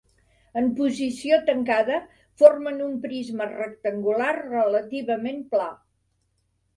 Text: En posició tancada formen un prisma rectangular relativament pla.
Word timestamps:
En 0.59 0.67
posició 0.77 1.37
tancada 1.49 1.99
formen 2.41 2.81
un 2.85 2.95
prisma 3.03 3.47
rectangular 3.51 4.31
relativament 4.39 5.45
pla. 5.53 5.69